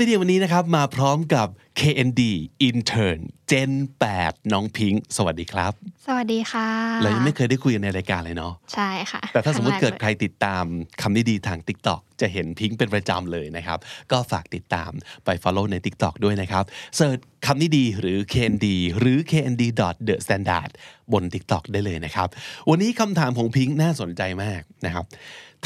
[0.00, 1.48] คำนี้ดีวันนี้นะครับมาพร้อมกับ
[1.80, 2.22] KND
[2.68, 3.72] Intern Gen
[4.12, 5.72] 8 น้องพิงค์สวัสดีครับ
[6.06, 6.68] สวัสดีค่ะ
[7.02, 10.64] เรายังไม่เคยได้คุยกันในรายการเลยเนาะใช่ค่ะ แต่ถ้าสมมติงแรเกิดใครลยติดตาม
[11.02, 13.78] คำนี้ดีทาง TikTok จะเห็นพิงค์เป็นประจำเลยนะครับ
[14.12, 14.90] ก็ฝากติดตาม
[15.24, 16.64] ไป Follow ใน TikTok ด้วยนะครับ
[16.96, 18.66] เสิร์ชคำนี้ดีหรือ KND
[18.98, 19.62] หรือ KND
[20.08, 20.70] the standard
[21.12, 22.28] บน TikTok ได้เลยนะครับ
[22.70, 25.04] วันนี้คำถามของพิงค์น่าสนใจมากนะครับ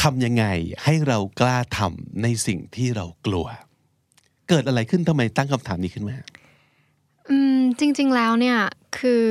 [0.02, 0.44] ทำยังไง
[0.84, 3.48] ให้เรากล้าทำในสิ่งที่เรากลัว
[4.48, 6.16] เกิดอะไรขึ้นทำไมตั้งคำถามนี้ขึ้นมา
[7.28, 8.58] อืมจริง ๆแล้วเนี่ย
[8.98, 9.24] คือ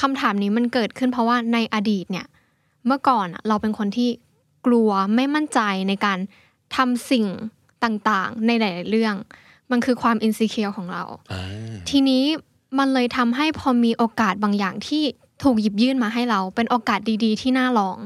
[0.00, 2.26] คำถามนี้มันเกิดขึ้นเพราะว่าในอดีตเนี่ย
[2.86, 4.10] เมื่อก่อนอะเราเป็นคนที่
[4.66, 6.18] กลัวไม่มั่นใจในการ
[6.76, 7.26] ทำสิ่ง
[7.84, 9.14] ต่างๆ ในหลายๆเรื่อง
[9.70, 11.42] มันคือความอินสิเคียวของเราอ่า
[11.90, 12.24] ทีนี้
[12.78, 15.02] มันเลยทำให้พอมีโอกาสบางอย่างที่
[15.42, 17.98] ถูกหยิบยื่นมาให้เรา เป็นโอกาสดีๆ ที่น่าลอง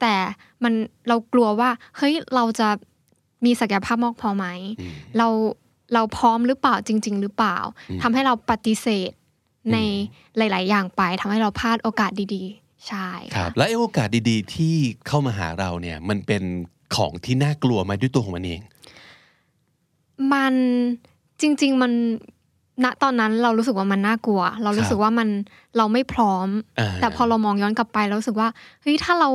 [0.00, 0.14] แต่
[0.62, 0.72] มัน
[1.08, 2.68] เรากลัวว่าเฮ้ยเราจะ
[3.44, 4.46] มีศักยภาพมากพอไหม
[5.18, 5.28] เรา
[5.94, 7.56] เราพร้อมหรือเปล่าจริง ๆ หรือเปล่า
[8.02, 9.10] ทำให้เราปฏิเสธ
[9.72, 9.78] ใน
[10.36, 14.74] หลาย ๆ อย่างไปทำให้เราพลาดโอกาสดีๆ ใช่ครับและไอ้โอกาสดีๆ ที่
[15.06, 16.42] เข้ามาหาเราเนี่ยมันเป็น
[16.96, 18.60] ของที่น่ากลัวไหมาด้วยตัวของมันเอง
[20.32, 20.54] มัน
[21.40, 21.92] จริง ๆ มัน
[22.84, 25.28] ณตอนนั้นเรารู้สึกว่ามันน่ากลัว เรารู้สึกว่ามัน
[25.76, 26.48] เราไม่พร้อม
[26.80, 28.48] อ่าแต่พอเรามองย้อนกลับไปเรารู้สึกว่า
[28.82, 29.28] เฮ้ยถ้าเรา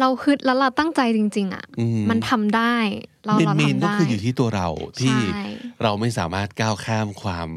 [0.00, 2.74] เราฮึดแล้วเราตั้งใจจริง ๆ อะอืมมันทำได้
[3.26, 4.68] เราเมนเราเมนทำก็ได้คืออยู่ที่ตัวเรา
[5.00, 5.42] ที่ใช่
[5.82, 7.48] เราไม่สามารถก้าวข้ามความ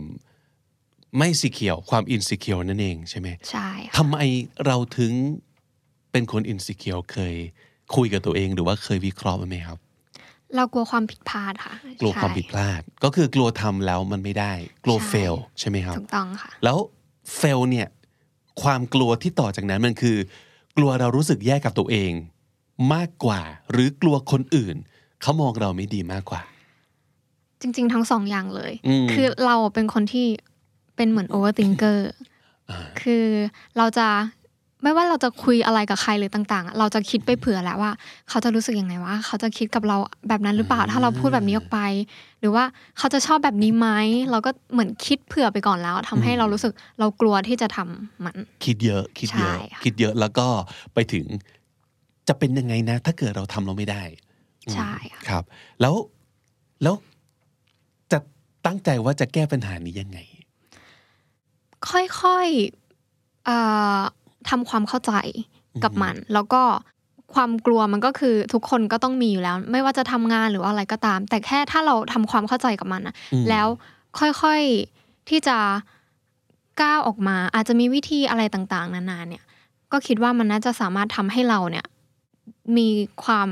[1.17, 4.17] ไม่สีเขียวความอินสิเคียวนั่นเองใช่ไหมใช่ค่ะทำไม
[4.65, 5.11] เราถึง
[6.11, 7.35] เป็นคนอินสิเคียวเคย
[7.95, 9.77] คุยกับตัวเองหรือว่าเคยวิเคราะห์มันไหมครับ
[10.55, 14.53] เรากลัวความผิดพลาดค่ะ กลัวใช่ความผิดพลาด ก็คือกลัวทำแล้วมันไม่ได้
[14.85, 16.77] กลัวใช่เฟลใช่ไหมครับถูกต้องค่ะ แล้ว
[17.37, 17.87] เฟลเนี่ย
[18.63, 20.17] ความกลัวที่ต่อจากนั้นมันคือ
[20.77, 22.11] กลัวเรารู้สึกแย่กับตัวเอง
[22.93, 24.75] มากกว่า หรือกลัวคนอื่น
[25.21, 26.41] เขามองเราไม่ดีมากกว่า
[27.61, 30.27] จริง ๆ ทั้งสองอย่างเลยอืมคือเราเป็นคนที่
[30.95, 31.99] เป็นเหมือน overthinker
[33.01, 33.25] คือ
[33.77, 34.07] เราจะ
[34.83, 37.91] ไม่ว่าเราจะคุยอะไรกับใครหรือต่างๆอะเราจะคิดไปเผื่อแล้วว่า
[38.29, 39.97] เขาจะรู้สึกยังไงว่า เขาจะคิดกับเรา
[40.27, 41.79] แบบนั้นหรือเปล่า ถ้าเราพูดแบบนี้ออกไป
[42.39, 42.63] หรือว่า
[42.97, 43.87] เขาจะชอบแบบนี้ไหม
[44.31, 50.47] เราก็เหมือนคิดเผื่อไปก่อนแล้วทำให้เรารู้สึกเรากลัวที่จะทำมัน คิดเยอะคิดเยอะใช่ค่ะคิดเยอะแล้วก็
[50.93, 51.25] ไปถึง
[52.27, 54.03] จะเป็นยังไงนะ ถ้าเกิดเราทำเราไม่ได้
[54.73, 55.43] ใช่ค่ะครับ
[55.81, 55.95] แล้ว
[56.83, 56.95] แล้ว
[58.11, 58.19] จะ
[58.65, 60.19] ตั้งใจว่าจะแก้ปัญหานี้ยังไง
[61.89, 63.57] ค่อยๆเอ่
[63.99, 64.01] อ
[64.49, 65.13] ทำความเข้าใจ
[65.83, 66.61] กับมัน แล้วก็
[67.33, 73.67] ความกลัวมันก็คือทุกคนก็ต้องมีอยู่แล้ว ไม่ว่าจะทำงานหรือว่าอะไรก็ตาม แต่แค่ถ้าเราทำความเข้าใจกับมันนะอืมแล้ว
[74.19, 75.57] ค่อยๆที่จะ
[76.81, 79.43] ก้าวออกมา อาจจะมีวิธีอะไรต่างๆ นานาเนี่ย
[79.91, 81.85] ก็คิดว่ามันน่าจะสามารถทำให้เราเนี่ย
[82.77, 82.87] มี
[83.23, 83.49] ความ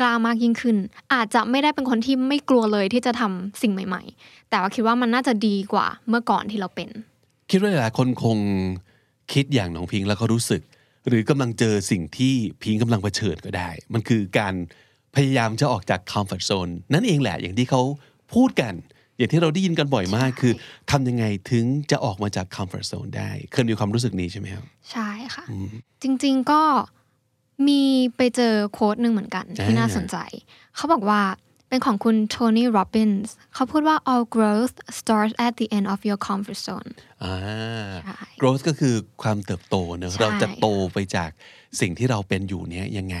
[0.00, 0.76] กล้ามากยิ่งขึ้น
[1.14, 6.88] อาจจะไม่ได้เป็นคนที่ไม่กลัวเลยที่จะทำสิ่งใหม่ ๆ แต่ว่าคิดว่ามันน่าจะดีกว่าเมื่อก่อนที่เราเป็น
[7.50, 8.38] คิดว่าหลายๆคนคง
[9.32, 10.62] คิดอย่างน้องพิงค์แล้วก็รู้สึก
[11.08, 14.54] หรือกำลังเจอสิ่งที่พิงค์กำลังเผชิญก็ได้ มันคือการ
[15.14, 17.82] พยายามจะออกจาก comfort zone นั่นเองแหละอย่างที่เขา
[18.34, 18.74] พูดกัน
[19.16, 20.52] อย่างที่เราได้ยินกันบ่อยมากคือ
[20.90, 25.44] ทำยังไงถึงจะออกมาจาก comfort zone ได้ เคยมีความรู้สึกนี้ใช่ไหมครับ ใช่ค่ะ
[26.02, 26.62] จริงๆก็
[27.68, 27.82] มี
[28.16, 30.16] ไปเจอ quote หนึ่งเหมือนกันที่อ่าน่าสนใจ
[30.76, 31.20] เขาบอกว่า
[31.72, 36.90] เป็นของคุณ Tony Robbins เขาพูดว่า all growth starts at the end of your comfort zone
[37.24, 37.36] อ่า
[38.04, 41.30] ใช่ growth ก็คือความเติบโตเนอะใช่เราจะโตไปจาก
[41.80, 43.16] สิ่งที่เราเป็นอยู่เนี้ยยังไง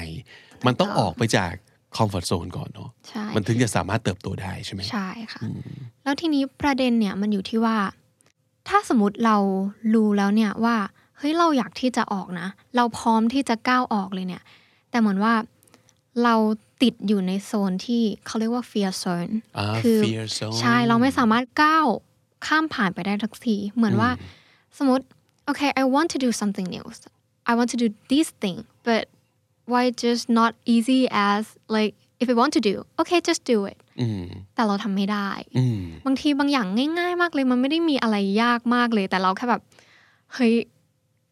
[0.66, 1.52] มันต้องออกไปจาก
[1.96, 5.40] comfort zone ก่อนเนาะใช่มันถึงจะสามารถเติบโตได้ใช่ไหมใช่ค่ะ
[6.04, 7.76] แล้วทีนี้ประเด็นเนี่ยมันอยู่ที่ว่า
[8.68, 9.36] ถ้าสมมติเรา
[9.94, 10.76] รู้แล้วเนี่ยว่า
[11.18, 14.42] เฮ้ยเราอยากที่จะออกนะ เราพร้อมที่จะก้าวออกเลยเนี่ย
[14.90, 15.34] แต่เหมือนว่า
[16.24, 16.34] เรา
[16.82, 21.86] ติดอยู่ในโซนที่เขาเรียกว่า fear zone อ่าคือ fear zone ใช่เราไม่สามารถก้าว
[22.46, 24.10] ข้ามผ่านไปได้ทักที เหมือนว่า
[24.78, 25.04] สมมติ
[25.50, 26.86] okay I want to do something new
[27.50, 29.02] I want to do this thing but
[29.70, 31.00] why just not easy
[31.30, 31.42] as
[31.76, 36.66] like if I want to do okay just do it อืมแต่เราทำไม่ได้อืมบางทีบางอย่าง
[36.98, 39.62] ง่าย ๆ มากเลย มันไม่ได้มีอะไรยากมากเลย แต่เราแค่แบบ
[40.34, 40.54] เฮ้ย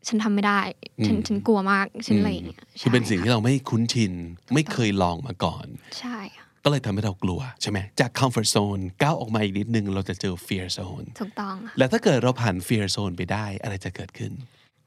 [0.09, 0.61] ฉันทำไม่ได้
[1.07, 4.13] ฉันฉันกลัวมาก ฉันอะไรอย่างเงี้ยคือเป็นสิ่งใช่ที่เราไม่คุ้นชิน
[4.55, 5.67] ไม่เคยลองมาก่อน
[6.01, 14.33] ใช่ค่ะก็เลยทำให้เรากลัวใช่ไหม จาก comfort zone ก้าวออกมาอีกนิดนึง เราจะเจอ fear zone ถูกต้องค่ะแล้วถ้าเกิดเราผ่าน fear zone ไปได้อะไรจะเกิดขึ้น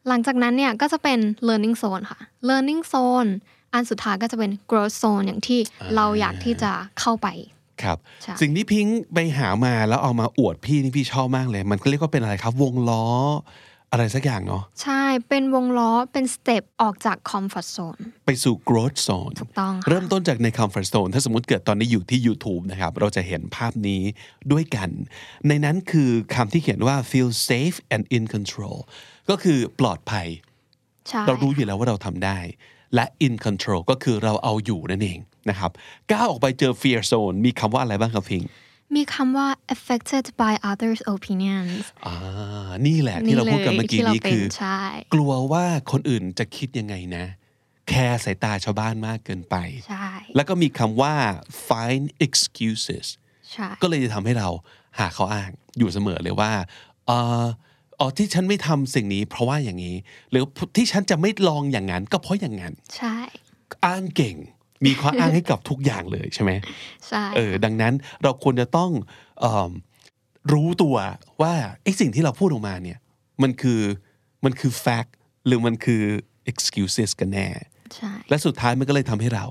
[0.07, 2.19] หลังจากนั้นเนี่ยก็จะเป็น learning zone ค่ะ
[2.49, 3.29] learning zone
[3.73, 5.59] อันสุดท้ายก็จะเป็น growth zone อย่างที่
[5.95, 7.27] เราอยากที่จะเข้าไป
[7.83, 13.05] ครับใช่สิ่งที่พิงค์ไปหามาแล้วเอามาอวดพี่นี่พี่ชอบมากเลย มันก็เรียกว่าเป็นอะไรครับ วงล้อ
[13.93, 24.01] อะไรสักอย่างเนาะใช่เป็นวงล้อเป็นสเต็ปออกจาก comfort zone ไปสู่ growth zone ถูกต้องค่ะเริ่มต้นจากใน comfort zone ถ้าสมมติเกิดตอนนี้อยู่ที่ YouTube นะครับ เราจะเห็นภาพนี้
[24.51, 24.89] ด้วยกัน
[25.47, 28.77] ในนั้นคือคำที่เขียนว่า feel safe and in control
[29.29, 30.27] ก็คือปลอดภัย
[31.07, 32.39] ใช่เรารู้อยู่แล้วว่าเราทำได้
[32.95, 35.19] และ in control ก็คือเราเอาอยู่นั่นเอง
[35.49, 35.71] นะครับ
[36.11, 38.49] ก้าวออกไปเจอ fear zone มีคำว่าอะไรบ้างครับพิงค์
[38.95, 42.15] มีคำว่า affected by others opinions อ่า
[42.87, 44.81] นี่แหละที่เราพูดกันเมื่อกี้ที่เรานี้เป็นคือใช่
[45.13, 47.25] กลัวว่าคนอื่นจะคิดยังไงนะ
[47.89, 49.55] แคร์สายตาชาวบ้านมากเกินไป
[49.89, 51.13] ใช่ แล้วก็มีคำว่า
[51.67, 53.07] find excuses
[53.51, 54.49] ใช่ ก็เลยจะทำให้เรา
[54.99, 56.51] หาข้ออ้างอยู่เสมอเลยว่า
[57.07, 57.45] เอ่อ
[57.99, 59.95] อ๋อที่ฉันไม่ทำสิ่งนี้ เพราะว่าอย่างนี้
[60.31, 60.43] หรือ
[60.75, 63.17] ที่ฉันจะไม่ลองอย่างนั้นก็เพราะอย่างนั้น ใช่
[63.85, 64.35] อ้างเก่ง
[64.85, 66.51] มีข้ออ้างให้กับทุกอย่างเลยใช่ไหม
[67.07, 67.93] ใช่เออดังนั้น
[68.23, 68.91] เราควรจะต้อง
[69.41, 69.71] เอม
[70.53, 70.95] รู้ตัว
[71.41, 71.53] ว่า
[71.83, 72.99] ไอ้สิ่งที่เราพูดออกมาเนี่ย
[73.43, 73.81] มันคือ
[74.45, 75.11] มันคือ fact
[75.47, 76.03] หรือมันคือ
[76.51, 77.47] excuses กันแน่
[77.95, 79.45] ใช่และสุดท้ายมันก็เลยทำให้เรา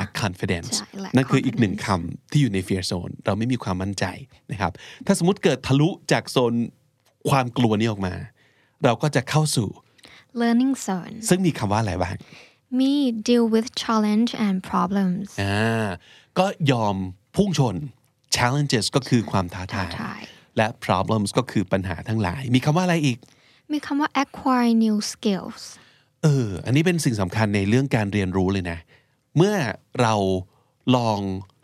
[0.00, 4.04] lack confidence ใช่ lack นั่นคืออีกหนึ่ง confidence คำที่อยู่ใน fear zone เราไม่มีความมั่นใจ
[4.52, 4.72] นะครับ
[5.06, 6.54] ถ้าสมมติเกิดทะลุจากโซน
[7.30, 8.14] ความกลัวนี้ออกมา
[8.84, 9.68] เราก็จะเข้าสู่
[10.40, 12.16] learning zone ซึ่งมีคำว่าอะไรบ้าง
[12.80, 12.94] มี
[13.28, 15.86] deal with challenge and problems อ่า
[16.38, 16.96] ก็ยอม
[17.36, 17.76] พุ่งชน
[18.36, 20.20] challenges ก็คือความท้าทายท้าทาย
[20.56, 23.18] และ problems ก็คือปัญหาทั้งหลาย มีคำว่าอะไรอีก
[23.72, 25.62] มีคำว่า acquire new skills
[26.22, 28.78] เออ อันนี้เป็นสิ่งสำคัญในเรื่องการเรียนรู้เลยนะ
[29.36, 29.54] เมื่อ
[30.00, 30.14] เรา
[30.96, 31.18] ลอง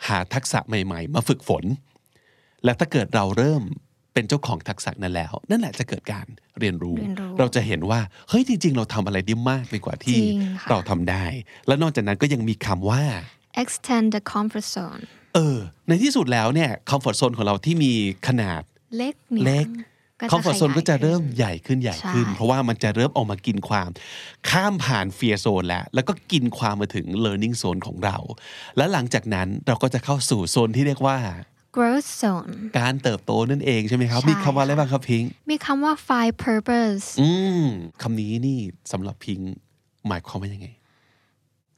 [0.08, 1.64] หาทักษะใหม่ ๆ มาฝึกฝน
[2.64, 3.62] และถ้าเกิดเราเริ่ม
[4.14, 6.26] เป็นเจ้าของทักษะนั้นแล้ว นั่นแหละจะเกิดการ
[6.60, 11.24] เรียนรู้ เรียนรู้เราจะเห็นว่าเฮ้ยจริง ๆ เราทำอะไรได้มากไปกว่าที่จริงค่ะเราทำได้
[11.66, 13.02] และนอกจากนั้นก็ยังมีคำว่า
[13.62, 15.02] extend the comfort zone
[15.34, 15.58] เออ
[15.88, 17.92] ในที่สุดแล้วเนี่ยคอมฟอร์ z โซนของเราที่มี
[18.28, 18.62] ขนาด
[18.96, 19.66] เล็กเนี่ยเล็ก
[20.20, 23.88] ก็จะคอมฟอร์ z โซนขยายก็จะเริ่มขึ้นใหญ่ขึ้นใหญ่ขึ้นใช่เพราะว่ามันจะเริ่มออกมากินความ
[24.50, 28.16] ข้ามผ่าน fear zone แล้ว แล้วก็กินความมาถึง learning zone ของเรา
[28.76, 31.18] แล้วหลังจากนั้นเราก็จะเข้าสู่โซนที่เรียกว่า
[31.76, 37.30] growth zone การเติบโตนั่นเองใช่ไหมครับใช่มีคำว่าอะไรบ้างครับพิงค์มีคำว่า find purpose อื
[37.62, 37.64] ม
[38.02, 38.58] คำนี้นี่
[38.92, 39.52] สำหรับพิงค์
[40.08, 40.68] หมายความว่ายังไง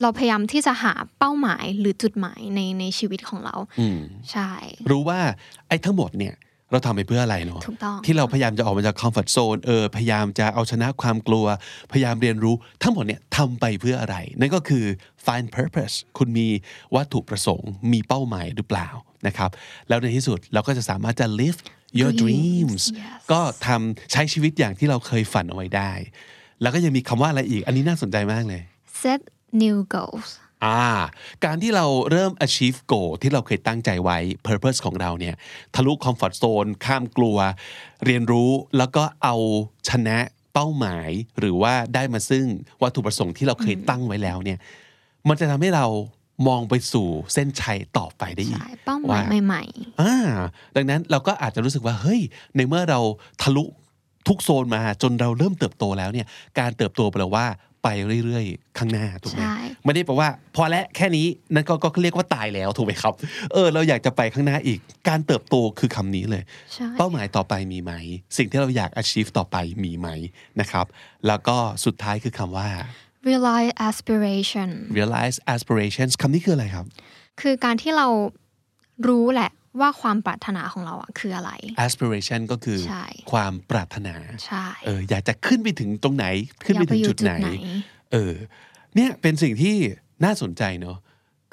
[0.03, 3.99] เราพยายามที่จะหาเป้าหมายหรือจุดหมายในในชีวิตของเราอืม
[4.33, 4.51] ใช่
[4.91, 5.21] รู้ว่า
[5.69, 6.37] ไอ้ทั้งหมดเนี่ย
[6.73, 11.47] เราทำไปเพื่ออะไรเนาะถูกต้องที่เราพยายามจะออกมาจากคอมฟอร์ทโซนเออพยายามจะเอาชนะความกลัว
[11.93, 14.85] พยายามเรียนรู้ทั้งหมดเนี่ยทำไปเพื่ออะไร นั่นก็คือ
[15.27, 16.49] find purpose คุณมี
[16.95, 18.89] วัตถุประสงค์ มีเป้าหมายหรือเปล่า
[19.27, 19.51] นะครับ
[19.89, 21.59] แล้วในที่สุดเราก็จะสามารถจะ live
[21.99, 25.93] your dreams Dreams yes ก็ทำใช้ชีวิตอย่างที่เราเคยฝันเอาไว้ได้
[26.63, 28.63] แล้วก็ยังมีคำว่าอะไรอีก อันนี้น่าสนใจมากเลย
[29.03, 29.21] set
[29.63, 30.29] new goals
[30.65, 30.85] อ่า
[31.45, 35.35] การที่เราเริ่ม achieve goal ที่เราเคยตั้งใจไว้ purpose ของเราเนี่ย
[35.75, 37.39] ทะลุ comfort zone ข้ามกลัว
[38.05, 39.37] เรียนรู้แล้วก็เอา
[39.89, 40.19] ชนะ
[40.55, 42.47] เป้าหมาย หรือว่าได้มาซึ่ง
[42.83, 44.59] วัตถุประสงค์ที่เราเคยตั้งไว้แล้วเนี่ย
[45.29, 45.87] มันจะทำให้เรา
[46.47, 49.65] มองไปสู่เส้นชัยต่อไปได้อีกใช่เป้าหมายว่าใหม่
[50.01, 50.17] อ่า
[50.77, 52.21] ดังนั้นเราก็อาจจะรู้สึกว่าเฮ้ย
[52.57, 53.01] ในเมื่อเรา
[53.43, 53.65] ทะลุ
[54.29, 56.27] ทุกโซนมาจนเราเริ่มเติบโตแล้วเนี่ย
[56.59, 57.47] การเติบโตแปลว่า
[57.83, 57.89] ไป
[58.25, 63.15] เรื่อยๆ ข้างหน้าถูกไหมใช่ไม่ได้แปลว่า พอแล้วแค่นี้นั่นก็ก็เรียกว่าตายแล้วถูกไหมครับ
[63.53, 64.79] เออ เราอยากจะไปข้างหน้าอีก
[65.09, 67.93] การเติบโตคือคำนี้เลยๆใช่เป้าหมายต่อไปมีไหม
[68.37, 70.09] สิ่งที่เราอยาก achieve ต่อไปมีไหม
[70.61, 70.87] นะครับ
[71.27, 72.69] แล้วก็สุดท้ายคือคำว่า
[73.29, 74.69] realize aspiration
[74.99, 76.87] realize aspirations คำนี้คืออะไรครับ
[77.41, 78.07] คือการที่เรา
[79.09, 81.51] รู้แหละว่าความปรารถนาของเราอะคืออะไร
[81.87, 84.15] aspiration ก็คือใช่ความปรารถนา
[84.47, 86.27] ใช่เอออยากจะขึ้นไปถึงตรงไหน
[86.65, 87.51] ขึ้นไปอยากไปถึงอยู่จุดไหนจุดไหน
[88.13, 88.33] เออ
[88.95, 89.77] เนี่ยเป็นสิ่งที่
[90.25, 90.99] น่าสนใจเนอะ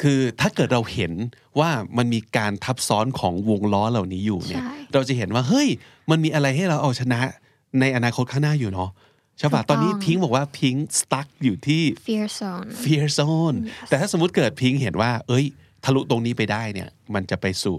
[0.01, 1.13] คือถ้าเกิดเราเห็น
[1.59, 5.67] ว่ามันมีการทับซ้อนของวงล้อเหล่านี้อยู่เนี่ยใช่เราจะเห็นว่าเฮ้ย
[6.09, 7.19] มันมีอะไรให้เราเอาชนะ
[7.79, 8.89] ในอนาคตข้างหน้าอยู่เนาะ
[9.37, 13.57] ใช่ปะถูกต้องตอนนี้พิงค์บอกว่าพิงค์ stuck อยู่ที่ fear zone fear zone
[13.89, 15.45] แต่ถ้าสมมุติเกิดพิงค์เห็นว่า เอ้ย
[15.83, 17.77] ทะลุตรงนี้ไปได้เนี่ย มันจะไปสู่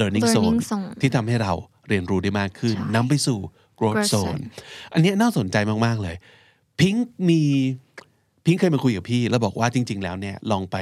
[0.00, 1.52] learning zone learning zone ที่ทำให้เรา
[1.88, 3.38] เรียนรู้ได้มากขึ้นใช่นำไปสู่
[3.78, 4.40] growth growth zone zone
[4.92, 6.16] อันเนี้ยน่าสนใจมาก ๆ เลย
[6.80, 7.42] พิงค์มี
[8.46, 10.76] พิงค์เคยมาคุยกับพี่แล้วบอกว่าจริง ๆ แล้วเนี่ยลองไป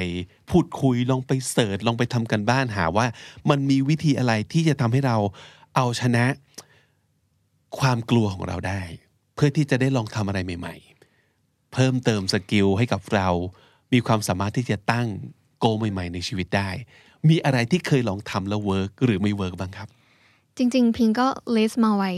[0.50, 3.06] พูดคุยลองไป search ลองไปทำการบ้านหาว่า
[3.50, 5.16] มันมีวิธีอะไรที่จะทำให้เรา
[5.76, 6.24] เอาชนะ
[7.78, 10.74] ความกลัวของเราได้เพื่อที่จะได้ลองทำอะไรใหม่
[11.24, 13.28] ๆ เพิ่มเติม skill ให้กับเรา
[13.92, 15.06] มีความสามารถที่จะตั้ง
[15.58, 16.70] goal ใหม่ ๆ ในชีวิตได้
[17.28, 19.88] มีอะไรที่เคยลองทำแล้ว work หรือไม่ work บ้างครับ
[20.56, 22.12] จริง ๆ พิงก็ list มาไว้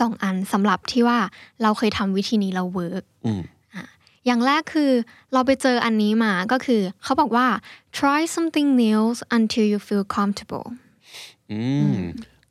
[0.00, 1.18] สองอันสำหรับที่ว่า
[1.62, 3.42] เราเคยทำวิธีนี้เรา work อืม
[4.26, 4.90] อย่างแรกคือ
[5.32, 7.46] เราไปเจออันนี้มาก็คือ เขาบอกว่า
[7.98, 9.02] try something new
[9.36, 10.66] until you feel comfortable
[11.50, 11.60] อื
[11.96, 12.00] ม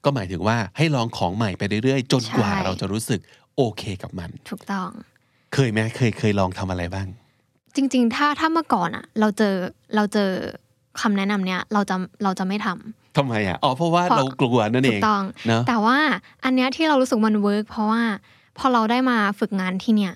[0.03, 3.19] ก็หมายถึงว่าให้ลองของใหม่ไปเรื่อยๆ จนกว่าใช่เราจะรู้สึก
[3.57, 4.89] โอเคกับมัน ถูกต้อง
[5.53, 7.07] เคยไหมเคยเคยลองทำอะไรบ้าง
[7.75, 9.55] จริง ๆ ถ้าถ้าเมื่อก่อนอะเราเจอ
[9.95, 10.29] เราเจอ
[11.01, 15.97] คำแนะนำเนี้ยเราจะเราจะไม่ทำทำไมอะอ๋อเพราะว่าเพราะเรากลัวนั่นเอถูงกต้องเนอะแต่ว่า
[16.43, 18.01] อันเนี้ยที่เรารู้สึกมัน work เพราะว่า
[18.57, 20.13] พอเราได้มาฝึกงานที่เนี่ย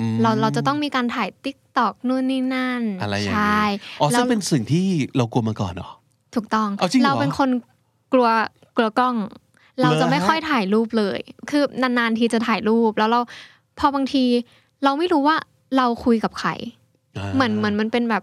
[0.00, 5.90] อืมเราเราจะต้องมีการถ่ายติ๊กตอกนู่นนี่นั่นอะไรอย่างใช่นี้อ๋อแล้ซึ่วงเป็นสิ่งที่เรากลัวมาก่อนเหรอ
[6.34, 7.50] ถูกต้องเอาจริงเหรอเราเป็นคน
[8.12, 8.28] กลัว
[8.76, 9.14] กลัวกล้อง
[9.80, 11.18] เราจะไม่เหรอฮะค่อยถ่ายรูปเลย
[11.50, 13.20] คือนานๆทีจะถ่ายรูปแล้วเรา
[13.78, 14.24] พอบางที
[14.84, 15.36] เราไม่รู้ว่า
[15.76, 18.22] เราคุยกับใคราเหมือนเหมือนมันเป็นแบบ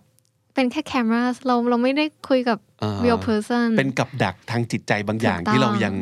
[0.56, 5.94] เป็นแค่แคมราเราเราไม่ได้คุยกับอ่า real person เป็นกับดักทางจิตใจบางอย่างถูกต้องที่เรายัง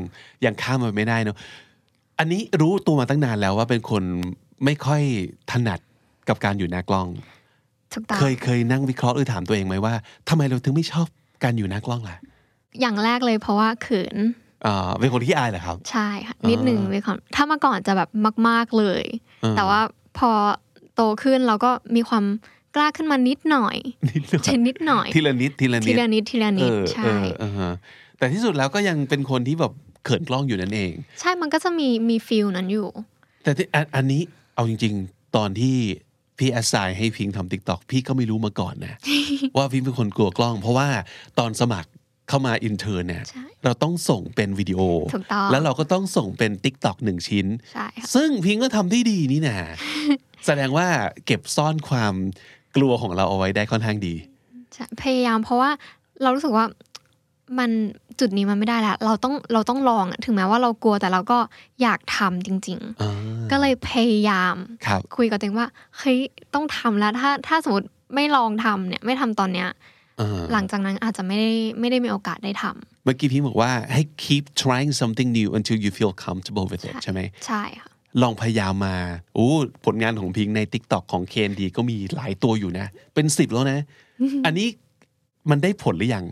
[0.45, 1.37] ยังข้ามมันไม่ได้เนอะ
[2.19, 4.03] อันนี้รู้ตัวมาตั้งนานแล้วว่าเป็นคน
[4.65, 5.01] ไม่ค่อย
[5.51, 5.79] ถนัด
[6.29, 7.07] กับการอยู่หน้ากล้อง
[7.93, 9.93] ถูกต้องเคยเคยนั่งวิเคราะห์หรือถามตัวเองไหมว่า
[10.29, 11.07] ทำไมเราถึงไม่ชอบ
[11.43, 12.17] การอยู่หน้ากล้องล่ะ
[12.81, 14.46] อย่างแรกเลยเพราะว่าเขินอ่า
[14.99, 18.09] เป็นคนที่อายเหรอครับ ใช่ค่ะนิดหนึ่งมีความถ้าเมื่อก่อนจะแบบ
[18.47, 19.03] มาก ๆเลย
[19.43, 19.81] อ่าแต่ว่า
[20.17, 20.31] พอ
[20.95, 22.25] โตขึ้นเราก็มีความ
[22.75, 23.77] กล้าขึ้นมานิดหน่อย
[24.13, 27.73] นิดหน่อยเช่นนิดหน่อยทีละนิดทีละนิทีดละนิดทีละนิดเออใช่เออเออฮะ
[28.17, 29.73] แต่ที่สุดแล้วก็ยังเป็นคนที่แบบ
[30.03, 32.87] เขินกล้องอยู่นั่นเอง ใช่มันก็จะมีมี feel นั้นอยู่
[33.43, 34.21] แต่ที่อันอันนี้
[34.55, 35.75] เอาจริง ๆ ตอนที่
[36.37, 38.93] พี่ assign ให้พิงทำ TikTok พี่ก็ไม่รู้มาก่อนนะ
[39.57, 40.87] ว่าพิงเป็นคนกลัวกล้อง เพราะว่า
[41.39, 41.89] ตอนสมัคร
[42.27, 44.81] เข้ามา intern เนี่ยใช่เราต้องส่งเป็นวิดีโอ
[45.13, 49.57] ถูกต้องแล้วเราก็ต้องส่งเป็น TikTok หนึ่งชิ้นใช่ค่ะซึ่งพิงก็ทำได้ดีนี่นะ
[50.45, 50.87] แสดงว่า
[51.25, 52.13] เก็บซ่อนความ
[52.75, 54.15] กลัวของเราเอาไว้ได้ค่อนข้างดี
[54.73, 55.71] ใช่พยายามเพราะว่า
[56.21, 56.65] เรารู้สึกว่า
[57.59, 57.69] มัน
[58.19, 61.39] จุดนี้มันไม่ได้แล้วเราต้องเราต้องลองอะถึงแม้ว่าเรากลัวแต่เราก็
[61.81, 64.55] อยากทำจริงอ่าๆก็เลยพยายาม
[64.85, 65.67] ครับคุยกับตัวเองว่า
[65.97, 66.17] เฮ้ย
[66.53, 69.73] ต้องทำแล้วถ้าถ้าสมมติไม่ลองทำเนี่ยไม่ทำตอนเนี้ยอ่า
[70.53, 77.89] หลังจากนั้นอาจจะไม่ได้ไม่ได้มีโอกาสได้ทำเมื่อกี้พี่บอกว่าให้ keep trying something new until you feel comfortable with it ใช่ไหมใช่ค่ะ
[78.21, 78.95] ลองพยายามมา
[79.35, 79.47] โอ้
[79.85, 83.79] ผลงานของพิงใน TikTok ของเคนดีก็มีหลายตัวอยู่นะ เป็นสิบแล้วนะ
[84.45, 84.67] อันนี้
[85.49, 86.25] มันได้ผลหรือยัง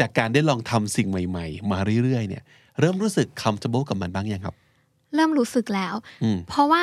[0.00, 2.42] จากการได้ลองทำสิ่งใหม่ ๆ มาเรื่อยๆเนี่ย
[2.80, 4.56] เริ่มรู้สึก comfortable กับมันบ้างยังครับ
[5.16, 6.82] เริ่มรู้สึกแล้วอืมเพราะว่า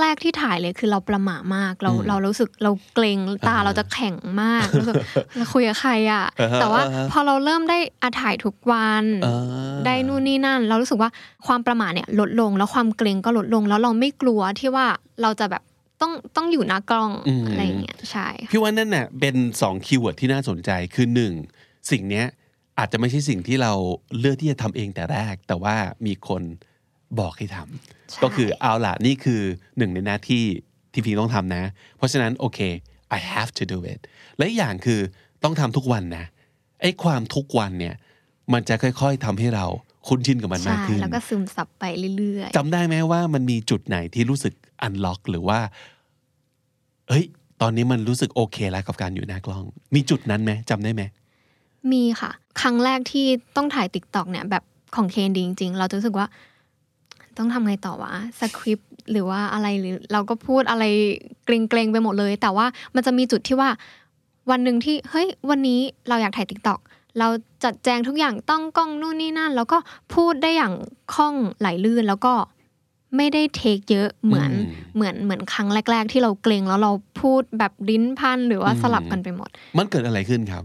[0.00, 3.18] แรก ๆที่ถ่ายเลยคือเราประหม่ามากเราอืมเรารู้สึกเราเกรง
[3.48, 4.94] ตาอ่าเราจะแข็งมากรู้สึก
[5.36, 9.36] เราคุยกับใครอะอ่าฮะแต่ว่าอ่าฮะพอเราเริ่มได้อาถ่ายทุกวันอ่า
[9.86, 11.10] ได้นู่นนี่นั่น เรารู้สึกว่า
[11.46, 14.86] ความประหม่าเนี่ยลดลง แล้วความเกร็งก็ลดลง แล้วเราไม่กลัวที่ว่า
[15.22, 15.62] เราจะแบบ
[16.00, 17.10] ต้องต้องอยู่หน้ากล้อง
[17.50, 21.32] อะไรอย่างเงี้ยใช่ค่ะพี่ว่านั่นน่ะเป็นสอง keyword ที่น่าสนใจคือหนึ่ง
[21.90, 22.26] สิ่งเนี้ย
[22.78, 23.72] อาจจะไม่ใช่สิ่งที่เรา
[24.18, 25.74] เลือกที่จะทำเองแต่แรก แต่ว่า
[26.06, 26.42] มีคน
[27.20, 29.40] บอกให้ทำใช่ก็คือเอาล่ะนี่คือ
[29.78, 30.44] หนึ่งในหน้าที่
[30.92, 31.62] ที่พี่ต้องทำนะ
[31.96, 32.60] เพราะฉะนั้นโอเค
[33.16, 34.00] I have to do it
[34.36, 35.00] และอีกอย่างคือ
[35.44, 36.24] ต้องทำทุกวันนะ
[36.80, 37.94] ไอ้ความทุกวันเนี่ย
[38.52, 39.66] มันจะค่อย ๆทำให้เรา
[40.08, 41.84] คุ้นชินกับมันมากใช่ขึ้นแล้วก็ซึมซับไป
[42.16, 45.58] เรื่อยจำได้ไหมว่ามันมีจุดไหนที่รู้สึก unlock หรือว่า
[47.08, 47.24] เฮ้ย
[47.60, 54.64] ตอนนี้มันรู้สึกโอเคแล้วกับการอยู่หน้ากล้อง มีจุดนั้นไหมจำได้ไหมๆมีค่ะ ครั้งแรกที่ต้องถ่าย TikTok เนี่ยแบบ
[54.96, 56.26] ของ KND จริง ๆ เราจะรู้สึกว่า
[57.38, 60.84] ต้องทำไงต่อวะสคริปต์หรือว่าอะไรหรือเราก็พูดอะไร
[61.44, 63.70] เกร็งๆไปหมดเลย แต่ว่ามันจะมีจุดที่ว่า
[64.50, 66.80] วันหนึ่งที่เฮ้ยวันนี้เราอยากถ่าย TikTok
[67.18, 67.28] เรา
[67.64, 69.78] จัดแจงทุกอย่างตั้งกล้องนู่นนี่นั่น แล้วก็
[70.14, 70.74] พูดได้อย่าง
[71.14, 72.34] คล่องไหลลื่นแล้วก็
[73.16, 80.64] ไม่ได้ take เยอะเหมือนอืมเหมือนเหมือนครั้งแรก ๆ ที่เราเกร็งแล้วเราพูดแบบลิ้นพันหรือว่าสลับกันไปหมด มันเกิดอะไรขึ้นครับ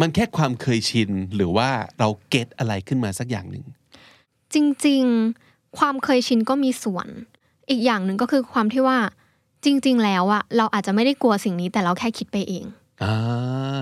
[0.00, 3.64] มันแค่ความเคยชินหรือว่าเรา get อะไรขึ้นมาสักอย่างหนึ่ง
[4.54, 5.04] จริง
[5.36, 7.08] ๆ ความเคยชินก็มีส่วน
[7.70, 8.98] อีกอย่างหนึ่งก็คือความที่ว่า
[9.64, 12.66] จริง ๆ แล้วอะเราอาจจะไม่ได้กลัวสิ่งนี้แต่เราแค่คิดไปเอง
[13.04, 13.12] อ่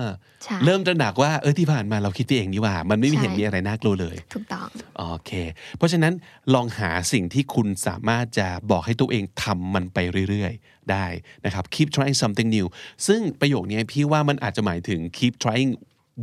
[0.03, 0.05] า
[0.43, 4.67] ใช่เริ่มตระหนักว่าเออที่ผ่านมาเราคิดไปเองนี่หว่า มันไม่มีใช่เห็นมีอะไรน่ากลัวเลยถูกต้อง
[4.97, 5.31] โอเค
[5.77, 6.13] เพราะฉะนั้น
[6.53, 9.97] ลองหาสิ่งที่คุณสามารถจะบอกให้ตัวเองทำมันไป
[10.29, 11.05] เรื่อยๆ ได้
[11.45, 12.67] นะครับ keep trying something new
[13.07, 15.71] ซึ่งประโยคนี้พี่ว่ามันอาจจะหมายถึง keep trying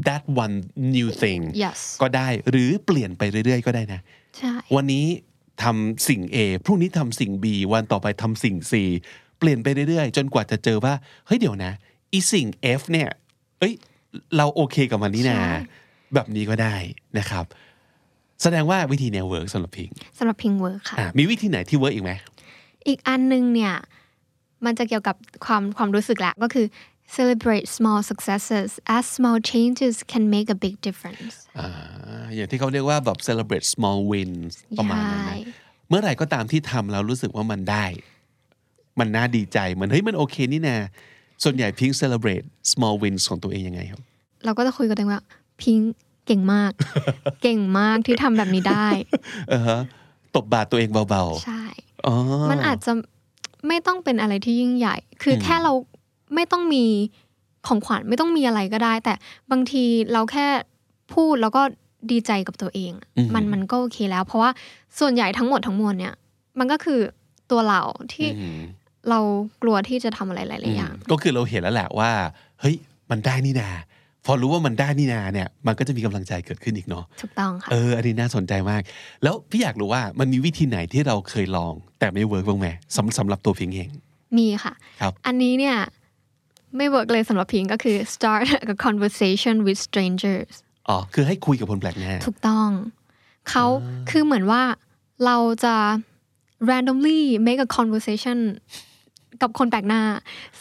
[0.07, 0.57] that one
[0.97, 4.01] new thing yes ก็ได้หรือเปลี่ยนไปเรื่อยๆ ก็ได้นะ
[4.39, 5.07] ใช่วันนี้
[5.63, 8.73] ทำสิ่ง A พรุ่งนี้ทำสิ่ง B วันต่อไปทำสิ่ง C
[9.39, 10.95] เปลี่ยนไปเรื่อยๆ จนกว่าจะเจอว่า
[11.27, 11.73] เฮ้ยเดี๋ยวนะ
[12.13, 12.47] อีสิ่ง
[12.81, 13.09] F เนี่ย
[13.59, 13.75] เอ้ย
[14.37, 15.51] เราโอเคกับมันนี่นาใช่
[16.15, 16.75] แบบนี้ก็ได้
[17.19, 17.45] นะครับ
[18.43, 22.13] แสดงว่าวิธีเนี้ย work สำหรับพิงสำหรับพิง work ค่ะอะมีวิธีไหนที่ work อีกไหม
[22.89, 23.75] อีกอันหนึ่งเนี่ย
[24.65, 26.67] มันจะเกี่ยวกับความความรู้สึกแหละก็คือ
[27.17, 31.69] celebrate small successes as small changes can make a big difference อ่า
[32.35, 35.55] อย่างที่เขาเรียกว่าแบบ celebrate small wins ประมาณนั้นใช่นะ
[35.89, 37.85] เมื่อไหร่ก็ตามที่ทำแล้วรู้สึกว่ามันได้
[39.01, 40.77] มันน่าดีใจเหมือนเฮ้ยมันโอเคนี่นา
[41.45, 44.01] ส่วนใหญ่พิง celebrate small wins ของตัวเองยังไงครับ
[44.45, 45.23] เราก็จะคุยกันเองว่า
[45.63, 45.95] พิงค์
[46.27, 46.73] เก่งมาก
[47.43, 48.89] เก่งมากที่ทำแบบนี้ได้
[49.49, 49.81] เออฮะ
[50.35, 52.15] ตบบาดตัวเองเบาใช่ๆอ๋อ
[52.51, 52.93] มันอาจจะ
[53.69, 55.98] ไม่ต้องเป็นอะไรที่ยิ่งใหญ่ คืออมแค่เราไม่
[56.53, 56.85] ต้องมี
[57.67, 59.15] ของขวัญไม่ต้องมีอะไรก็ได้ แต่
[59.51, 60.47] บางทีเราแค่
[61.15, 61.63] พูดแล้วก็
[62.11, 64.51] ดีใจกับตัวเองอะมันมันก็โอเคแล้ว เพราะว่า
[65.01, 66.15] ส่วนใหญ่ทั้งหมดทั้งมวลเนี่ย
[66.59, 67.01] มันก็คือ
[67.51, 67.81] ตัวเรา
[68.13, 68.63] ที่อืม
[69.11, 69.21] เรา
[69.63, 72.11] กลัวที่จะทำอะไรหลายๆอย่าง ก็คือเราเห็นแล้วแหละว่า
[72.61, 72.77] เฮ้ย
[73.11, 73.71] มันได้นี่นา
[74.25, 78.83] พอรู้ว่ามันได้นี่นาเนี่ย มันก็จะมีกำลังใจเกิดขึ้นอีกเนาะถูกต้องค่ะเอออันนี้น่าสนใจมาก
[79.23, 83.89] แล้วพี่อยากรู้ว่ามันมีวิธีไหนที่เราเคยลอง แต่ไม่เวิร์กบ้างไหมสำสำหรับตัวพิงเอง
[84.39, 85.77] มีค่ะครับอันนี้เนี่ย
[86.77, 90.53] ไม่เวิร์กเลยสำหรับพิงก็คือ start a conversation with strangers
[90.89, 92.69] อ๋อ คือให้คุยกับคนแปลกหน้า ถูกต้อง
[93.51, 93.65] เขา
[94.11, 94.63] คือเหมือนว่า
[95.25, 95.77] เราจะ
[96.69, 98.39] randomly make a conversation
[99.43, 100.03] กับคนแปลกหน้า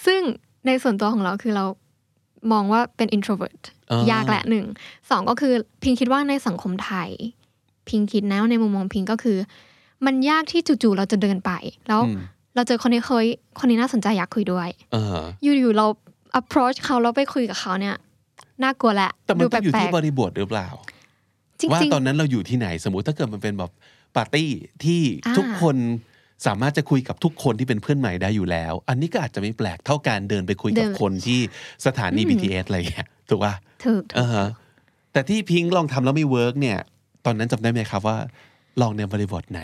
[0.06, 0.22] ซึ่ง
[0.68, 1.66] ในส่วนตัวของเราคือเรา
[2.52, 3.62] มองว่าเป็น introvert
[3.92, 4.66] อ๋อยากแหละหนึ่ง
[5.10, 7.10] สองก็คือพิงคิดว่าในสังคมไทย
[7.90, 9.38] พิงคิดนะในมุมมองพิงก็คือ
[10.06, 11.52] มันยากที่จู่ๆเราจะเดินไป
[11.88, 12.20] แล้วอืม
[12.58, 13.26] เราเจอคนนี้เคย
[13.60, 15.86] คนนี้น่าสนใจอยากคุยด้วยเอออยู่ๆเรา
[16.40, 17.96] approach เขาแล้วไปคุยกับเขาเนี่ย
[18.64, 23.72] น่ากลัวแหละแต่มันดูต้องอยู่แปลที่กบริบทหรือเปล่าๆจริงว่าๆตอนนั้นเราอยู่ที่ไหนสมมุติถ้าเกิดมันเป็นแบบ
[24.16, 24.50] ปาร์ตี้
[24.84, 25.76] ที่อ่าทุกคน
[26.48, 31.40] สามารถจะคุยกับทุกคนที่เป็นเพื่อนใหม่ได้อยู่แล้ว อันนี้ก็อาจจะไม่แปลกเท่าการเดินไปคุยกับคนที่
[31.86, 33.54] สถานี BTS อะไรอย่างเงี้ยถูกป่ะ
[33.86, 34.48] ถูกอ่าฮะ
[35.14, 36.80] แต่ที่พิงค์ลองทำแล้วไม่ work เนี่ย
[37.26, 38.18] ตอนนั้นจำได้ไหมครับว่า
[38.82, 39.62] ลองในบริบทไหน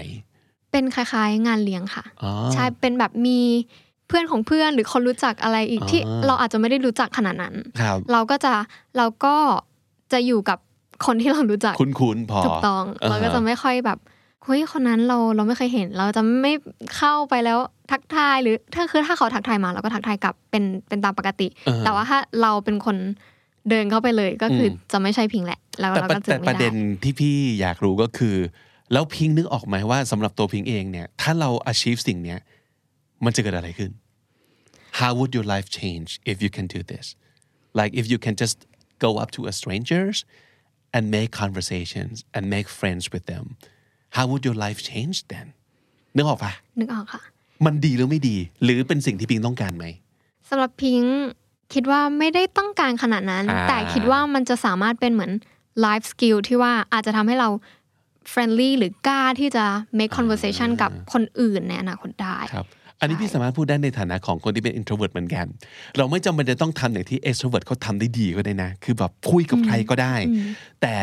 [0.73, 3.39] เป็นคล้ายๆ งานเลี้ยงค่ะอ๋อใช่เป็นแบบมี
[4.07, 8.53] เพื่อนของเพื่อนหรือคนรู้จักอะไรอีกอ๋อที่เราอาจจะไม่ได้รู้จักขนาดนั้นครับเราก็จะ
[8.97, 9.35] เราก็
[10.13, 10.57] จะอยู่กับ
[11.05, 13.99] คนที่เรารู้จักคุ้นๆพอถูกต้องอ่าฮะเราก็จะไม่ค่อยแบบ
[14.45, 16.51] เฮ้ยคนนั้นเราเราไม่เคยเห็น เราจะไม่
[16.97, 17.57] เข้าไปแล้ว
[17.91, 22.97] ทักทายหรือถ้าคือถ้าเขาทักทายมาเราก็ทักทายกลับเป็นเป็นตามปกติอ่าฮะแต่ว่าถ้าเราเป็นคน
[23.69, 28.35] เดินเข้าไปเลยก็คืออมจะไม่ใช่พิงแหละแล้วแต่เราประก็จะแต่ไม่ประได้เด็นที่พี่อยากรู้ก็คือ
[28.91, 32.39] แล้วพิงค์นึกออกไหมว่าสำหรับตัวพิงค์เองเนี่ยถ้าเรา achieve สิ่งเนี้ย
[33.25, 33.91] มันจะเกิดอะไรขึ้น
[34.99, 37.05] How would your life change if you can do this
[37.79, 38.57] like if you can just
[39.03, 40.17] go up to a strangers
[40.95, 43.45] and make conversations and make friends with them
[44.15, 45.47] how would your life change then
[46.15, 47.21] นึกออกปะนึกออกค่ะ
[47.65, 49.85] มันดีหรือไม่ดี หรือเป็นสิ่งที่พิงค์ต้องการไหม
[50.49, 51.15] สำหรับพิงค์
[51.73, 55.31] คิดว่าไม่ได้ต้องการขนาดนั้นอ่าแต่คิดว่ามันจะสามารถเป็นเหมือน
[55.85, 57.49] life skill ที่ว่าอาจจะทำให้เรา
[58.33, 59.65] friendly หรือกล้าที่จะ
[59.97, 62.67] make conversation กับคนอื่นในอนาคตได้ครับ
[62.99, 65.45] อันนี้พี่สามารถพูดได้ในฐานะของคนที่เป็น introvert เหมือนกัน
[65.97, 70.15] เราไม่จำเป็นจะต้องทำอย่างที่ extrovert เขาทำได้ดีก็ได้นะ คือแบบคุยกับใครก็ได้
[70.81, 70.95] แต่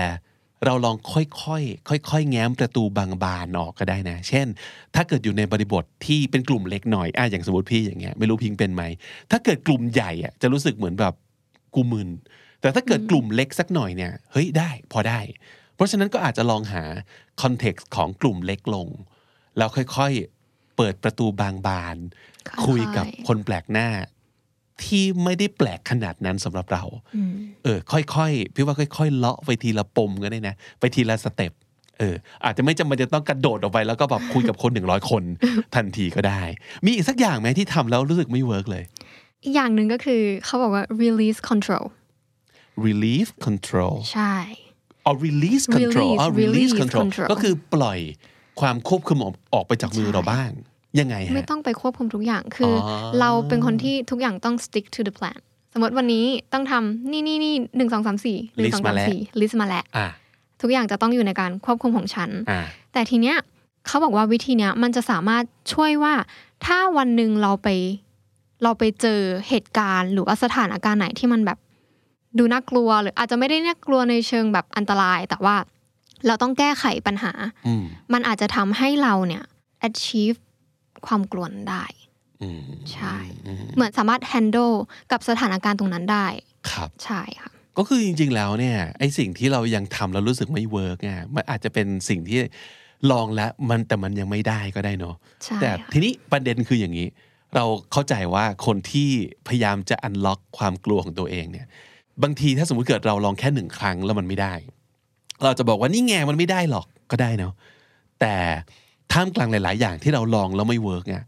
[0.66, 4.46] เราลองค่อยๆ ค่อยๆ แง้มประตูบางบานออกก็ได้นะ เช่น
[4.94, 8.82] ถ้าเกิดอยู่ในบริบทที่เป็นกลุ่มเล็กหน่อยอะอย่างสมมติพี่อย่างเงี้ย ไม่รู้พิงเป็นไหม
[9.30, 11.14] ถ้าเกิดกลุ่มใหญ่อะจะรู้สึกเหมือนแบบ
[11.74, 12.08] กูมึน
[12.60, 16.82] แต่ถ้าเกิดกลุ่มเล็กสักหน่อยเนี่ย เฮ้ยได้ พอได้เพ ราะฉะนั้นก็อาจจะลองหา
[17.42, 18.88] คอนเท็กซ์ของกลุ่มเล็กลง
[19.56, 21.96] แล้วค่อยๆ เปิดประตูบางบาน
[22.48, 23.88] ค่อยๆคุยกับคนแปลกหน้า
[24.84, 26.84] ที่ไม่ได้แปลกขนาดนั้นสำหรับเรา
[27.64, 31.52] เออ ค่อยๆพี่ว่าค่อยๆเลาะไปทีละปมก็ได้นะ ไปทีละ step
[31.98, 32.14] เออ
[32.44, 35.22] อาจจะไม่จำเป็นจะต้องกระโดดออกไปแล้วก็แบบคุยกับคนหนึ่งร้อยคน
[35.74, 36.42] ทันทีก็ได้
[36.84, 38.84] มีอีกสักอย่างไหมที่ทำแล้วรู้สึกไม่ work เลย
[39.44, 41.84] อีกอย่างหนึ่งก็คือเขาบอกว่า release control
[42.86, 44.34] relief control ใช่
[45.04, 47.98] อ๋อ release control อ๋อ Release release release control control ก็คือปล่อย
[48.60, 50.50] ความควบคุมออกออกไปจากมือเราบ้าง
[51.00, 55.38] ยังไงไม่ฮะต้องไปควบคุมทุกอย่างคือออเราเป็นคนที่ทุกอย่างต้อง stick to the plan
[55.74, 60.08] สมมติวันนี้ต้องทำนี่นี่นี่หนึ่งสองสามสี่หนึ่งสองสามสี่ list มาแล้วอะ
[60.62, 62.60] ทุกอย่างจะต้องอยู่ในการควบคุมของฉันอะ
[62.92, 63.36] แต่ทีเนี้ย
[63.86, 66.14] เขาบอกว่าวิธีเนี้ยมันจะสามารถช่วยว่า
[66.66, 67.68] ถ้าวันหนึ่งเราไป
[68.62, 71.58] เราไปเจอเหตุการณ์ หรือว่าสถานการณ์ไหนที่มันแบบ
[72.38, 75.56] ดูน่ากลัวหรืออาจจะไม่ได้น่ากลัวในเชิงแบบอันตราย แต่ว่า
[76.26, 77.32] เราต้องแก้ไขปัญหา
[77.66, 79.42] อืมมันอาจจะทำให้เราเนี่ย
[79.88, 80.38] achieve
[81.06, 81.84] ความกลัวนั้นได้
[82.42, 82.62] อืม
[82.92, 83.16] ใช่
[83.76, 84.74] เหมือนสามารถ handle
[85.12, 86.26] กับสถานการณ์ตรงนั้นได้
[86.70, 92.40] ครับ ใช่ค่ะก็คือจริง ๆ แล้วเนี่ยไอ้สิ่งที่เรายังทำแล้วรู้สึกไม่เวิร์กเนี่ยมันอาจจะเป็นสิ่งที่
[93.10, 95.14] ลองแล้วมันแต่มันยังไม่ได้ก็ได้เนาะ
[95.44, 97.08] ใช่แต่ค่ะทีนี้ประเด็นคืออย่างนี้
[97.54, 99.10] เราเข้าใจว่าคนที่
[99.48, 101.66] พยายามจะ unlock ความกลัวของตัวเองเนี่ย
[102.22, 104.54] บางทีถ้าสมมติเกิดเราลองแค่หนึ่งครั้งแล้วมันไม่ได้
[105.42, 107.52] เราจะบอกว่านี่ไงมันไม่ได้หรอกก็ได้เนาะ
[108.20, 108.34] แต่
[109.12, 111.24] ท่ามกลางหลาย ๆ อย่างที่เราลองแล้วไม่เวิร์กเนี่ย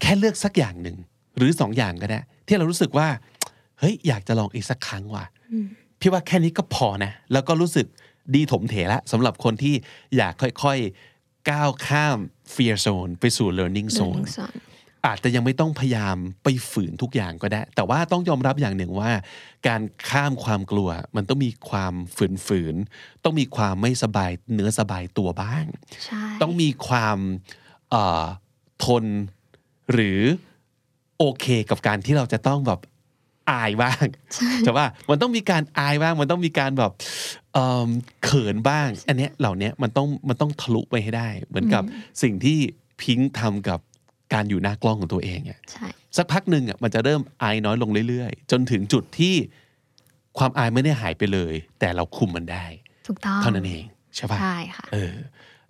[0.00, 0.96] แค่เลือกสักอย่างหนึ่ง
[1.36, 3.08] หรือสองอย่างก็ได้ ที่เรารู้สึกว่า
[3.78, 5.24] เฮ้ยอยากจะลองอีกสักครั้งว่ะ
[6.00, 7.86] พี่ว่าแค่นี้ก็พอนะ แล้วก็รู้สึก
[8.34, 9.74] ดีถมเถละสำหรับคนที่
[10.16, 12.18] อยากค่อยๆ ก้าวข้าม
[12.54, 14.58] fear zone ไปสู่ learning zone learning zone
[15.06, 19.10] อาจจะยังไม่ต้องพยายามไปฝืนทุกอย่างก็ได้ แต่ว่าต้องยอมรับอย่างหนึ่งว่า
[19.68, 25.64] การข้ามความกลัว มันต้องมีความฝืนฝืนๆต้องมีความไม่สบายเนื้อสบายตัวบ้าง
[26.04, 27.18] ใช่ต้องมีความ
[27.90, 28.24] เอ่อ
[28.84, 29.04] ทน
[29.92, 30.20] หรือ
[31.18, 32.80] โอเคกับการที่เราจะต้องแบบ
[33.50, 34.04] อายบ้าง
[34.64, 36.92] ใช่ป่ะมันต้องมีการอายบ้าง มันต้องมีการแบบ
[37.54, 37.88] เอิ่ม
[38.24, 41.82] เขินบ้าง อันเนี้ยเหล่าเนี้ยมันต้องมันต้องทะลุไปให้ได้ เหมือนกับ
[42.22, 42.58] สิ่งที่
[43.02, 43.80] พิงค์ทำกับ
[44.32, 49.34] การอยู่หน้ากล้องของตัวเองอะใช่สักพักหนึ่งอะมันจะเริ่มอายน้อยลงเรื่อยๆ จนถึงจุดที่
[50.38, 52.66] ความอายไม่ได้หายไปเลย แต่เราคุมมันได้
[53.06, 53.84] ถูกต้องเท่านั้นเอง
[54.16, 55.14] ใช่ป่ะใช่ค่ะเออ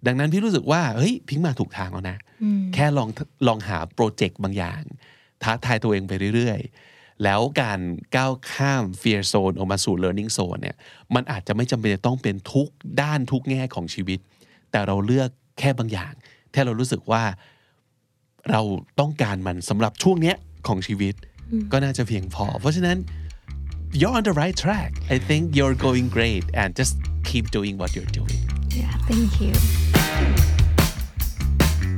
[0.07, 3.09] ดังนั้นพี่รู้สึกว่าเฮ้ยพิงค์มาถูกทางแล้วนะอืมแค่ลอง
[3.47, 4.83] ลองหาโปรเจกต์บางอย่าง
[5.43, 7.81] ท้าทายตัวเองไปเรื่อยๆ แล้วการ
[8.17, 10.77] ก้าวข้าม fear zone ออกมาสู่ learning zone เนี่ย
[11.15, 12.69] มันอาจจะไม่จำเป็นจะต้องเป็นทุก
[13.03, 14.19] ด้านทุกแง่ของชีวิต
[14.71, 16.13] แต่เราเลือกแค่บางอย่าง
[16.53, 17.23] แค่เรารู้สึกว่า
[18.51, 18.63] เรา
[19.01, 21.15] ต้องการมันสำหรับช่วงเนี้ยของชีวิต
[21.73, 22.97] ก็น่าจะเพียงพอ เพราะฉะนั้น
[24.01, 26.95] you're on the right track I think you're going great and just
[27.29, 28.41] keep doing what you're doing
[28.81, 29.55] yeah thank you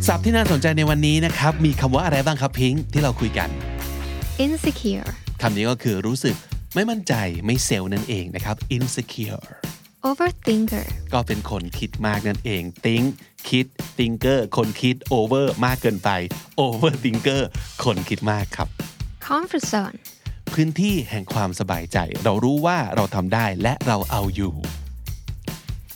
[0.07, 3.49] ศัพท์ที่น่าสนใจในวันนี้นะครับ มีคำว่าอะไรบ้างครับพิงค์ที่เราคุยกัน
[4.45, 5.09] insecure
[5.43, 6.37] คำนี้ก็คือรู้สึก
[6.75, 7.15] ไม่มั่นใจ
[7.47, 9.43] ไม่เซลล์นั่นเองนะครับ insecure
[10.07, 13.07] overthinker ก็เป็นคนคิดมากนั่นเอง think
[13.49, 13.67] คิด
[13.99, 16.11] thinker คนคิด over มากเกินไป
[16.61, 17.43] overthinker
[17.85, 18.69] คนคิดมากครับ
[19.27, 19.97] comfort zone
[20.55, 24.55] พื้นที่แห่งความสบายใจ เรารู้ว่าเราทำได้และเราเอาอยู่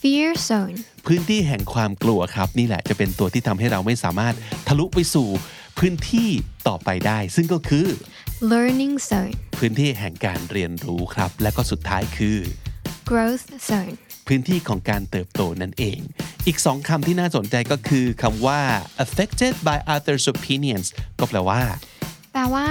[0.01, 4.35] fear zone พื้นที่แห่งความกลัวครับ นี่แหละจะเป็นตัวที่ทำให้เราไม่สามารถ
[4.69, 5.29] ทะลุไปสู่
[5.79, 6.31] พื้นที่
[6.69, 7.87] ต่อไปได้ ซึ่งก็คือ
[8.53, 12.39] learning zone พื้นที่แห่งการเรียนรู้ครับ และก็สุดท้ายคือ
[13.11, 13.95] growth zone
[14.29, 15.99] พื้นที่ของการเติบโตนั่นเอง
[16.47, 18.61] อีกสองคำที่น่าสนใจก็คือคำว่า
[19.05, 20.87] affected by others opinions
[21.19, 21.63] ก็แปลว่า
[22.33, 22.67] แปลว่า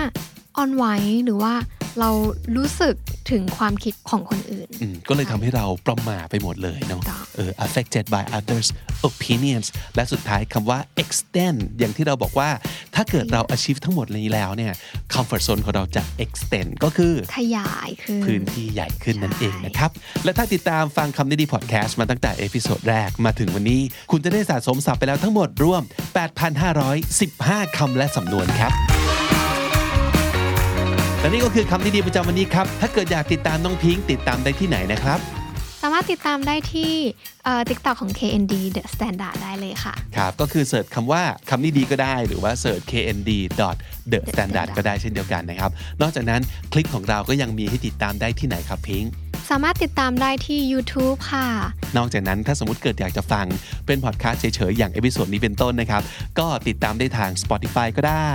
[0.57, 0.85] อ่อนไหว
[1.25, 1.53] หรือว่า
[1.99, 2.11] เรา
[2.57, 2.95] รู้สึก
[3.31, 8.67] ถึงความคิดของคนอื่นอืมก็เลยทำให้เราประหม่าไปหมดเลยเนาะค่ะเออ affected by others
[9.09, 12.49] opinions และสุดท้ายคำว่า extend อย่างที่เราบอกว่า
[12.95, 14.73] ถ้าเกิดเรา achieve ทั้งหมดนี้แล้วเนี่ย
[15.13, 19.91] comfort zone ของเราจะ extend ก็คือ ขยายขึ้น พื้นที่ใหญ่ขึ้นนั่นใช่เองนะครับ
[20.23, 23.81] และถ้าติดตามฟังคำนี้ดีพอดแคสต์มาตั้งแต่ episode แรกมาถึงวันนี้
[24.11, 25.81] คุณจะได้สะสมศัพท์ไปแล้วทั้งหมดรวม
[26.99, 28.73] 8,515 คำและสำนวนครับ
[31.19, 35.19] และนี่ก็คือคำนี้ดีประจำวันนี้ครับ ถ้าเกิดอยากติดตามน้องพิงค์ติดตามได้ที่ไหนนะครับ
[35.81, 36.93] สามารถติดตามได้ที่
[37.43, 43.29] เอ่อ TikTok ของ KND The Standard ได้เลยค่ะ ครับก็คือ search คำว่าคำนี้ดีก็ได้หรือว่าเสิร์ช knd
[44.11, 46.41] The Standard ก็ได้เช่นเดียวกันนะครับ นอกจากนั้น
[46.73, 49.11] คลิปของเราก็ยังมีให้ติดตามได้ที่ไหนครับพิงค์
[49.49, 51.47] สามารถติดตามได้ที่ YouTube ค่ะ
[51.97, 53.45] นอกจากนั้นถ้าสมมติเกิดอยากจะฟัง
[53.85, 56.01] เป็นพอดแคสต์เฉยๆ อย่าง episode นี้เป็นต้นนะครับ
[56.39, 58.31] ก็ติดตามได้ทาง Spotify ก็ได้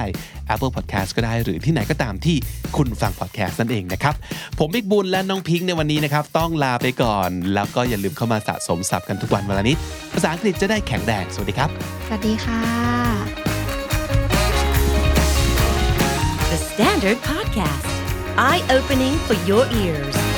[0.55, 2.37] Apple Podcast ก็ได้หรือที่ไหนก็ตามที่
[2.77, 4.15] คุณฟังพอดแคสต์นั่นเองนะครับ
[4.59, 9.77] ผมบิ๊กบุญและน้องพิงค์ในวันนี้นะครับ ต้องลาไปก่อน แล้วก็อย่าลืมเข้ามาสะสมศัพท์กันทุกวันวันละนิด
[10.15, 11.71] ภาษาอังกฤษจะได้แข็งแรงสวัสดีครับ
[12.07, 12.61] สวัสดีค่ะ
[16.51, 17.89] The Standard Podcast,
[18.49, 20.34] eye opening for your ears.